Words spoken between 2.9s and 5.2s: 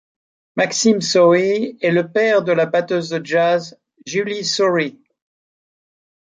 de jazz Julie Saury.